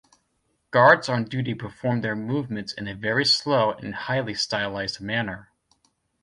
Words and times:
Guards 0.71 1.09
on 1.09 1.25
duty 1.25 1.53
perform 1.53 2.01
their 2.01 2.15
movements 2.15 2.73
in 2.73 2.87
a 2.87 2.95
very 2.95 3.23
slow 3.23 3.73
and 3.73 3.93
highly 3.93 4.33
stylized 4.33 4.99
manner. 4.99 5.51